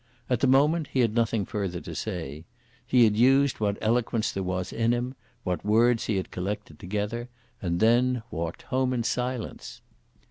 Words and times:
At 0.31 0.39
the 0.39 0.47
moment 0.47 0.87
he 0.93 1.01
had 1.01 1.13
nothing 1.13 1.45
further 1.45 1.79
to 1.81 1.93
say. 1.93 2.45
He 2.87 3.03
had 3.03 3.15
used 3.15 3.59
what 3.59 3.77
eloquence 3.81 4.31
there 4.31 4.41
was 4.41 4.73
in 4.73 4.93
him, 4.93 5.13
what 5.43 5.63
words 5.63 6.05
he 6.05 6.17
had 6.17 6.31
collected 6.31 6.79
together, 6.79 7.29
and 7.61 7.79
then 7.79 8.23
walked 8.31 8.63
home 8.63 8.93
in 8.93 9.03
silence. 9.03 9.81